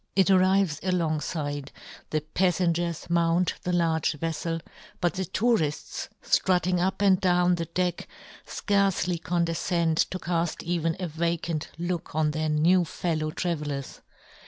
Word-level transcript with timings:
It 0.15 0.31
arrives 0.31 0.79
alongfide, 0.79 1.69
the 2.09 2.21
paflengers 2.21 3.07
mount 3.07 3.53
the 3.61 3.71
large 3.71 4.13
velTel, 4.13 4.59
but 4.99 5.13
the 5.13 5.25
tourifts, 5.25 6.07
ftrutting 6.23 6.79
up 6.83 7.03
and 7.03 7.21
down 7.21 7.53
the 7.53 7.65
deck, 7.65 8.07
fcarcely 8.43 9.21
condefcend 9.21 10.09
to 10.09 10.17
call 10.17 10.49
even 10.63 10.95
a 10.99 11.07
vacant 11.07 11.69
look 11.77 12.15
on 12.15 12.31
their 12.31 12.49
new 12.49 12.83
fellow 12.83 13.29
tra 13.29 13.55
vellers. 13.55 14.01